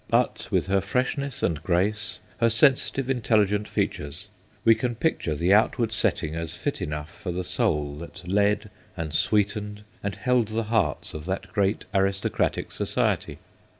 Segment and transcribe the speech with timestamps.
[0.09, 4.29] But with her freshness and grace, her sensitive, intelligent features,
[4.65, 9.13] we can picture the outward setting as fit enough for the soul that led and
[9.13, 13.37] sweetened and held the hearts of that great aristocratic society.